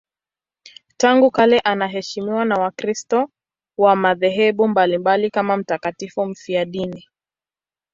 Tangu 0.97 1.31
kale 1.31 1.59
anaheshimiwa 1.59 2.45
na 2.45 2.55
Wakristo 2.55 3.29
wa 3.77 3.95
madhehebu 3.95 4.67
mbalimbali 4.67 5.29
kama 5.31 5.57
mtakatifu 5.57 6.25
mfiadini. 6.25 7.07